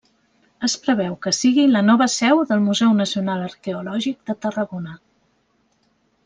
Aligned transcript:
Es 0.67 0.75
preveu 0.85 1.17
que 1.25 1.33
sigui 1.39 1.65
la 1.73 1.83
nova 1.89 2.07
seu 2.13 2.41
del 2.53 2.63
Museu 2.71 2.95
Nacional 3.03 3.45
Arqueològic 3.49 4.19
de 4.31 4.37
Tarragona. 4.47 4.97